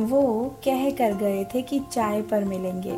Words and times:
वो 0.00 0.54
कह 0.64 0.90
कर 0.90 1.14
गए 1.14 1.44
थे 1.44 1.62
कि 1.62 1.80
चाय 1.92 2.22
पर 2.22 2.44
मिलेंगे। 2.44 2.92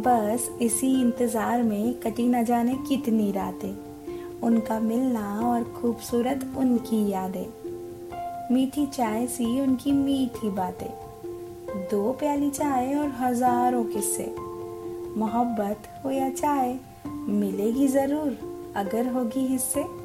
बस 0.00 0.50
इसी 0.62 1.00
इंतज़ार 1.00 1.62
में 1.62 1.94
कटी 1.94 2.26
न 2.26 2.44
जाने 2.44 2.74
कितनी 2.74 3.32
रातें। 3.32 4.40
उनका 4.40 4.80
मिलना 4.80 5.40
और 5.40 5.64
खूबसूरत 5.64 6.52
उनकी 6.56 7.10
यादें। 7.10 7.46
मीठी 8.54 8.86
चाय 8.86 9.26
सी 9.26 9.60
उनकी 9.60 9.92
मीठी 9.92 10.50
बातें। 10.50 10.90
दो 11.90 12.12
प्याली 12.12 12.50
चाय 12.50 12.94
और 12.94 13.08
हज़ारों 13.08 13.84
किस्से। 13.84 14.34
मोहब्बत 15.16 16.02
हो 16.04 16.10
या 16.10 16.30
चाय, 16.30 16.78
मिलेगी 17.28 17.88
ज़रूर, 17.88 18.36
अगर 18.76 19.08
होगी 19.08 19.46
हिस्से। 19.46 20.03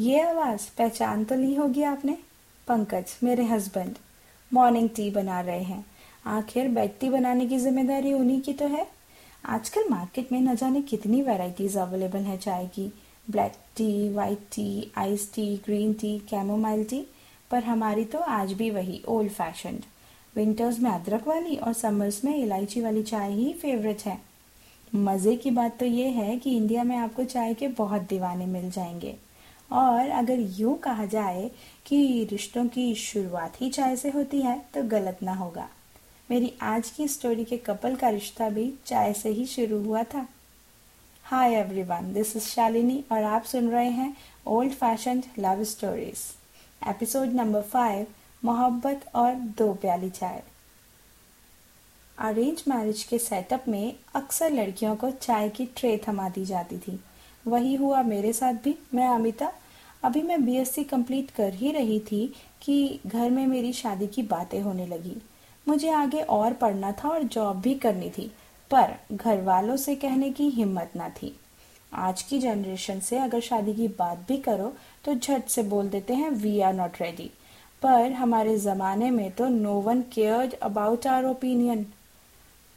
ये 0.00 0.20
आवाज़ 0.20 0.60
पहचान 0.78 1.24
तो 1.24 1.34
नहीं 1.34 1.56
होगी 1.58 1.82
आपने? 1.82 2.12
पंकज, 2.68 3.04
मेरे 3.22 3.44
हस्बैंड 3.44 3.96
मॉर्निंग 4.52 4.88
टी 4.88 5.10
बना 5.10 5.40
रहे 5.40 5.62
हैं। 5.62 5.84
आखिर 6.26 6.68
बेड 6.68 6.90
टी 7.00 7.10
बनाने 7.10 7.46
की 7.46 7.58
ज़िम्मेदारी 7.58 8.12
उन्हीं 8.12 8.40
की 8.40 8.52
तो 8.52 8.66
है? 8.66 8.86
आजकल 9.46 9.88
मार्केट 9.90 10.32
में 10.32 10.40
न 10.40 10.54
जाने 10.56 10.82
कितनी 10.82 11.22
वैरायटीज 11.22 11.76
अवेलेबल 11.76 12.18
है 12.18 12.36
चाय 12.36 12.66
की। 12.66 12.92
Black 13.30 13.52
tea 13.76 14.12
white 14.14 14.38
tea 14.52 14.92
ice 14.96 15.32
tea 15.34 15.56
green 15.56 15.92
tea 15.92 16.18
chamomile 16.30 16.84
tea 16.84 17.06
पर 17.50 17.64
हमारी 17.64 18.04
तो 18.04 18.18
आज 18.18 18.52
भी 18.52 18.70
वही 18.70 19.02
ओल्ड 19.08 19.30
फ़ैशन 19.30 19.78
विंटर्स 20.36 20.80
में 20.80 20.90
अदरक 20.90 21.28
वाली 21.28 21.56
और 21.56 21.72
समर्स 21.72 22.24
में 22.24 22.36
इलायची 22.36 22.80
वाली 22.80 23.02
चाय 23.02 23.32
ही 23.32 23.52
फेवरेट 23.52 24.02
है। 24.02 24.20
मज़े 24.94 25.36
की 25.36 25.50
बात 25.50 25.78
तो 25.78 25.86
ये 25.86 26.08
है 26.10 26.36
कि 26.36 26.56
इंडिया 26.56 26.84
में 26.84 26.96
आपको 26.96 27.24
चाय 27.24 27.54
के 27.54 27.68
बहुत 27.68 28.02
दीवाने 28.02 28.46
मिल 28.46 28.70
जाएँगे। 28.70 29.16
और 29.70 30.10
अगर 30.10 30.40
यूँ 30.58 30.76
कहा 30.78 31.04
जाए 31.06 31.50
कि 31.86 32.28
रिश्तों 32.30 32.66
की 32.68 32.94
शुरुआत 32.94 33.60
ही 33.60 33.70
चाय 33.70 33.96
से 33.96 34.10
होती 34.10 34.40
है 34.42 34.58
तो 34.74 34.82
गलत 34.88 35.22
ना 35.22 35.34
होगा। 35.34 35.68
मेरी 36.30 36.52
आज 36.62 36.90
की 36.90 37.06
स्टोरी 37.08 37.44
के 37.44 37.56
कपल 37.56 37.96
का 37.96 38.08
रिश्ता 38.08 38.48
भी 38.48 38.72
चाय 38.86 39.12
से 39.12 39.28
ही 39.28 39.46
शुरू 39.46 39.82
हुआ 39.84 40.02
था। 40.04 40.26
Hi 41.24 41.54
everyone 41.54 42.12
this 42.12 42.36
is 42.36 42.44
Shalini 42.44 43.04
और 43.12 43.22
आप 43.24 43.44
सुन 43.44 43.68
रहे 43.70 43.90
हैं 43.90 44.16
old 44.46 44.72
fashion 44.72 45.22
love 45.38 45.64
stories 45.64 46.22
episode 46.82 47.32
number 47.32 47.62
five 47.62 48.06
मोहब्बत 48.42 49.10
और 49.14 49.34
दो 49.58 49.72
प्याली 49.74 50.10
चाय। 50.10 50.42
अरेंज 52.18 52.62
मैरिज 52.68 53.02
के 53.02 53.18
सेटअप 53.18 53.64
में 53.68 53.92
अक्सर 54.14 54.50
लड़कियों 54.50 54.94
को 54.96 55.10
चाय 55.10 55.48
की 55.48 55.66
ट्रे 55.76 55.96
थमा 56.08 56.28
दी 56.28 56.44
जाती 56.44 56.78
थी। 56.78 56.98
वही 57.44 57.74
हुआ 57.74 58.02
मेरे 58.02 58.32
साथ 58.32 58.54
भी। 58.64 58.74
मैं 58.94 59.08
अमिता, 59.08 59.52
अभी 60.04 60.22
मैं 60.22 60.44
बीएससी 60.44 60.84
कंप्लीट 60.84 61.30
कर 61.30 61.54
ही 61.54 61.72
रही 61.72 61.98
थी 62.02 62.26
कि 62.62 63.00
घर 63.06 63.30
में 63.30 63.46
मेरी 63.46 63.72
शादी 63.72 64.06
की 64.06 64.22
बातें 64.24 64.60
होने 64.60 64.86
लगी। 64.86 65.16
मुझे 65.66 65.90
आगे 65.90 66.20
और 66.20 66.52
पढ़ना 66.52 66.92
था 66.94 67.08
और 67.08 67.22
जॉब 67.24 67.60
भी 67.60 67.74
करनी 67.76 68.10
थी, 68.10 68.30
पर 68.70 68.94
घर 69.12 69.42
वालों 69.42 69.76
से 69.76 69.94
कहने 69.96 70.30
की 70.30 70.48
हिम्मत 70.50 70.92
ना 70.96 71.08
थी। 71.12 71.34
आज 71.92 72.22
की 72.22 72.38
जनरेशन 72.38 73.00
से 73.00 73.18
अगर 73.18 73.40
शादी 73.40 73.72
की 73.74 73.88
बात 73.88 74.24
भी 74.28 74.36
करो 74.38 74.72
तो 75.04 75.14
झट 75.14 75.48
से 75.48 75.62
बोल 75.62 75.88
देते 75.88 76.14
हैं 76.14 76.30
वी 76.32 76.60
आर 76.60 76.74
नॉट 76.74 77.00
रेडी 77.00 77.30
पर 77.82 78.12
हमारे 78.12 78.56
ज़माने 78.58 79.10
में 79.10 79.30
तो 79.30 79.48
no 79.48 79.72
one 79.80 80.02
cared 80.12 80.54
about 80.62 81.06
our 81.06 81.24
opinion 81.24 81.82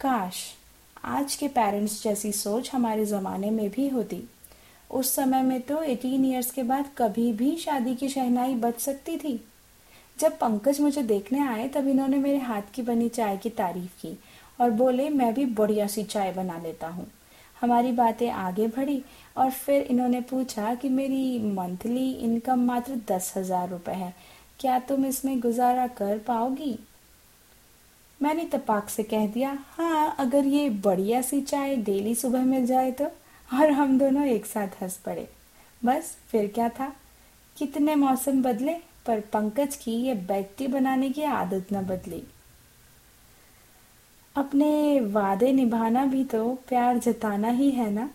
काश 0.00 0.42
आज 1.04 1.34
के 1.36 1.48
पेरेंट्स 1.48 2.02
जैसी 2.02 2.32
सोच 2.32 2.70
हमारे 2.74 3.04
ज़माने 3.06 3.50
में 3.50 3.68
भी 3.70 3.88
होती। 3.88 4.22
उस 4.92 5.14
समय 5.14 5.42
में 5.42 5.60
तो 5.60 5.82
एटीन 5.82 6.24
ईयर्स 6.24 6.50
के 6.50 6.62
बाद 6.62 6.90
कभी 6.98 7.32
भी 7.32 7.56
शादी 7.56 7.94
की 7.94 8.08
शहनाई 8.08 8.54
बच 8.54 8.78
सकती 8.80 9.16
थी। 9.18 9.40
जब 10.18 10.36
पंकज 10.38 10.80
मुझे 10.80 11.02
देखने 11.02 11.46
आए, 11.48 11.68
तब 11.68 11.88
इन्होंने 11.88 12.16
मेरे 12.16 12.38
हाथ 12.38 12.62
की 12.74 12.82
बनी 12.82 13.08
चाय 13.08 13.36
की 13.36 13.50
तारीफ़ 13.50 14.00
की 14.02 14.16
और 14.60 14.70
बोले, 14.70 15.08
मैं 15.10 15.32
भी 15.34 15.44
बढ़िया 15.44 15.86
सी 15.86 16.02
चाय 16.04 16.32
बना 16.32 16.58
लेता 16.58 16.88
हूँ। 16.88 17.06
हमारी 17.60 17.92
बातें 17.92 18.30
आगे 18.30 18.66
बढ़ी 18.66 19.02
और 19.36 19.50
फिर 19.50 19.82
इन्होंने 19.82 20.20
पूछा 20.20 20.74
कि, 20.74 20.88
मेरी 20.88 21.38
मंथली 21.52 22.10
इनकम 22.12 22.64
मात्र 22.64 23.00
दस 23.08 23.32
हज़ार 23.36 23.68
रुपये 23.68 23.94
है। 23.94 24.14
क्या 24.60 24.78
तुम 24.78 25.06
इसमें 25.06 25.38
गुजारा 25.40 25.86
कर 25.86 26.18
पाओगी? 26.18 26.78
मैंने 28.20 28.44
तपाक 28.44 28.88
से 28.88 29.02
कह 29.02 29.26
दिया 29.26 29.56
हाँ 29.68 30.14
अगर 30.18 30.46
ये 30.46 30.68
बढ़िया 30.70 31.22
सी 31.22 31.40
चाय 31.40 31.76
डेली 31.78 32.14
सुबह 32.14 32.44
मिल 32.44 32.66
जाए 32.66 32.90
तो। 32.92 33.10
और 33.52 33.70
हम 33.70 33.98
दोनों 33.98 34.24
एक 34.24 34.46
साथ 34.46 34.82
हंस 34.82 34.96
पड़े। 34.96 35.28
बस 35.84 36.16
फिर 36.28 36.46
क्या 36.54 36.68
था? 36.68 36.96
कितने 37.56 37.94
मौसम 37.94 38.42
बदले, 38.42 38.74
पर 39.06 39.20
पंकज 39.20 39.76
की 39.76 39.92
ये 39.92 40.14
बैगटी 40.14 40.66
बनाने 40.66 41.10
की 41.10 41.22
आदत 41.22 41.66
न 41.72 41.82
बदली। 41.82 42.22
अपने 44.36 45.00
वादे 45.00 45.52
निभाना 45.52 46.04
भी 46.04 46.24
तो 46.24 46.54
प्यार 46.54 46.98
जताना 46.98 47.48
ही 47.48 47.70
है 47.70 47.90
ना? 47.90 48.10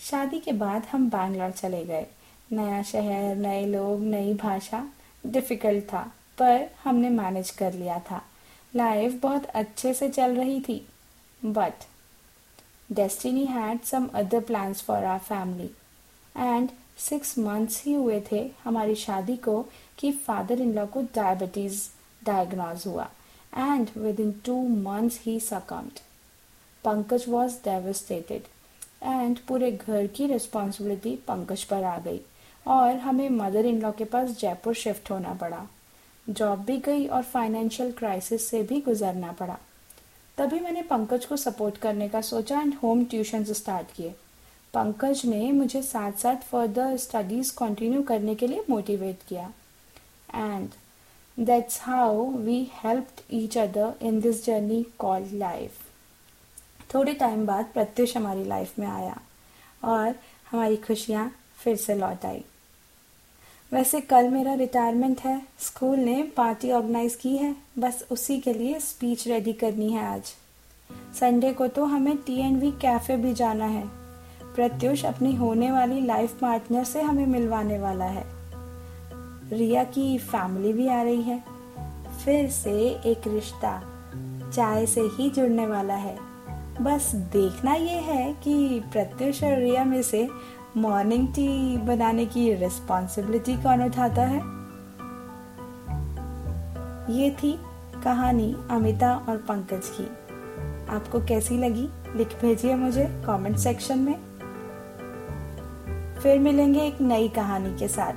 शादी 0.00 0.38
के 0.38 0.52
बाद 0.52 0.86
हम 0.92 1.10
बैंगलोर 1.10 1.50
चले 1.50 1.84
गए। 1.84 2.06
नया 2.52 2.82
शहर, 2.82 3.36
नए 3.36 3.66
लोग, 3.66 4.00
नई 4.00 4.34
भाषा। 4.34 4.88
डिफ़िकल्ट 5.26 5.84
था, 5.84 6.12
पर 6.38 6.70
हमने 6.84 7.08
मैनेज 7.08 7.50
कर 7.50 7.72
लिया 7.72 8.00
था। 8.10 8.22
लाइफ 8.76 9.20
बहुत 9.22 9.44
अच्छे 9.44 9.94
से 9.94 10.08
चल 10.08 10.36
रही 10.36 10.60
थी, 10.60 10.88
but 11.44 11.72
destiny 12.90 13.44
had 13.44 13.80
some 13.80 14.06
other 14.14 14.40
plans 14.40 14.82
for 14.82 15.04
our 15.04 15.18
family 15.18 15.70
and 16.36 16.68
six 16.98 17.38
months 17.38 17.82
ही 17.84 17.92
हुए 17.94 18.20
थे 18.32 18.40
हमारी 18.64 18.94
शादी 18.94 19.36
को 19.36 19.62
कि 19.98 20.12
फादर 20.12 20.60
इन 20.60 20.72
लॉ 20.74 20.86
को 20.86 21.02
डायबिटीज़ 21.14 21.82
डायग्नोज 22.24 22.86
हुआ। 22.86 23.08
And 23.56 23.88
with 23.96 24.20
in 24.20 24.32
two 24.44 24.56
months 24.68 25.20
he 25.22 25.38
succumbed 25.40 26.00
Pankaj 26.84 27.24
was 27.28 27.54
devastated 27.64 28.42
and 29.02 29.38
पूरे 29.38 29.70
घर 29.72 30.06
की 30.06 30.26
रिस्पॉन्सिबिलिटी 30.26 31.14
पंकज 31.28 31.64
पर 31.64 31.84
आ 31.84 31.98
गई। 31.98 32.20
और 32.66 32.96
हमें 32.96 33.28
मदर 33.30 33.66
इन 33.66 33.80
लॉ 33.80 33.92
के 33.92 34.04
पास 34.04 34.30
जयपुर 34.30 34.74
शिफ्ट 34.74 35.10
होना 35.10 35.34
पड़ा। 35.34 35.66
जॉब 36.26 36.58
भी 36.58 36.76
गई 36.78 37.06
और 37.06 37.22
फाइनेंशियल 37.22 37.92
क्राइसिस 37.92 38.48
से 38.48 38.62
भी 38.62 38.80
गुजरना 38.80 39.32
पड़ा। 39.32 39.58
तभी 40.38 40.58
मैंने 40.60 40.82
पंकज 40.82 41.24
को 41.26 41.36
सपोर्ट 41.36 41.76
करने 41.78 42.08
का 42.08 42.20
सोचा 42.20 42.60
एंड 42.60 42.74
होम 42.82 43.04
ट्यूशन 43.04 43.44
स्टार्ट 43.44 43.94
किए। 43.96 44.10
पंकज 44.74 45.22
ने 45.26 45.50
मुझे 45.52 45.82
साथ 45.82 46.12
साथ 46.18 46.42
फर्दर 46.50 46.96
स्टडीज़ 46.96 47.52
कंटिन्यू 47.58 48.02
करने 48.02 48.34
के 48.34 48.46
लिए 48.46 48.64
मोटिवेट 48.70 49.22
किया। 49.28 49.50
And 50.34 50.68
that's 51.38 51.80
how 51.82 52.26
we 52.36 52.60
help 52.74 53.06
each 53.32 53.56
other 53.58 54.06
in 54.06 54.20
this 54.20 54.44
journey 54.46 54.84
called 54.98 55.32
life 55.34 55.70
थोड़े 56.94 57.12
टाइम 57.14 57.44
बाद 57.46 57.70
प्रत्युष 57.74 58.16
हमारी 58.16 58.44
लाइफ 58.44 58.78
में 58.78 58.86
आया 58.86 59.20
और 59.84 60.14
हमारी 60.50 60.76
खुशियाँ 60.86 61.30
फिर 61.56 61.76
से 61.76 61.94
लौट 61.94 62.24
आई। 62.26 62.44
वैसे 63.72 64.00
कल 64.00 64.28
मेरा 64.28 64.54
रिटायरमेंट 64.54 65.20
है। 65.20 65.42
स्कूल 65.58 65.98
ने 65.98 66.22
पार्टी 66.22 66.72
ऑर्गेनाइज 66.72 67.14
की 67.14 67.36
है। 67.36 67.56
बस 67.78 68.06
उसी 68.10 68.38
के 68.38 68.52
लिए 68.52 68.78
स्पीच 68.80 69.28
रेडी 69.28 69.52
करनी 69.52 69.92
है 69.92 70.06
आज। 70.06 70.22
संडे 71.20 71.52
को 71.52 71.66
तो 71.66 71.84
हमें 71.84 72.16
टी 72.16 72.40
एंड 72.40 72.60
वी 72.60 72.70
कैफ़े 72.70 73.16
भी 73.16 73.32
जाना 73.34 73.64
है। 73.64 73.84
प्रत्युष 74.54 75.04
अपनी 75.04 75.36
होने 75.36 75.72
वाली 75.72 76.00
लाइफ 76.00 76.40
पार्टनर 76.40 76.84
से 76.84 77.02
हमें 77.02 77.26
मिलवाने 77.26 77.78
वाला 77.78 78.04
है। 78.04 78.24
रिया 79.52 79.84
की 79.84 80.18
फैमिली 80.18 80.72
भी 80.72 80.88
आ 80.88 81.02
रही 81.02 81.22
है। 81.22 81.44
फिर 82.24 82.50
से 82.50 82.72
एक 83.06 83.28
रिश्ता 83.28 83.82
चाय 84.54 84.86
से 84.86 85.00
ही 85.00 85.30
जुड़ने 85.30 85.66
वाला 85.66 85.94
है। 85.94 86.18
बस 86.80 87.14
देखना 87.14 87.74
ये 87.74 87.98
है 87.98 88.34
कि 88.34 88.80
प्रत्युष 88.92 89.44
और 89.44 89.58
रिया 89.58 89.84
में 89.84 90.02
से 90.02 90.28
मॉर्निंग 90.76 91.28
टी 91.28 91.76
बनाने 91.76 92.26
की 92.26 92.54
रिस्पॉन्सिबिलिटी 92.54 93.56
कौन 93.56 93.82
उठाता 93.82 94.22
है? 94.22 94.38
ये 97.14 97.30
थी 97.30 97.60
कहानी 98.04 98.56
अमिता 98.70 99.26
और 99.28 99.36
पंकज 99.36 99.90
की। 100.00 100.04
आपको 100.96 101.20
कैसी 101.20 101.58
लगी? 101.58 101.88
लिख 102.16 102.40
भेजिए 102.40 102.74
मुझे 102.74 103.22
कमेंट 103.26 103.56
सेक्शन 103.56 103.98
में। 103.98 104.14
फिर 106.22 106.38
मिलेंगे 106.38 106.80
एक 106.80 107.00
नई 107.00 107.28
कहानी 107.28 107.78
के 107.78 107.88
साथ। 107.88 108.12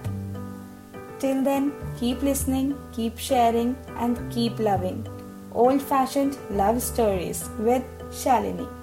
Till 1.21 1.43
then 1.43 1.69
keep 1.69 2.23
listening 2.23 2.73
keep 2.73 3.17
sharing 3.17 3.75
and 3.97 4.17
keep 4.17 4.57
loving 4.61 5.05
old 5.55 5.81
fashion 5.81 6.31
love 6.51 6.79
stories 6.79 7.43
with 7.47 8.11
Shalini 8.23 8.80